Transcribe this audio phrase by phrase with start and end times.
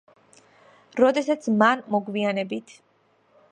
[1.01, 2.77] როდესაც მან მოგვიანებით.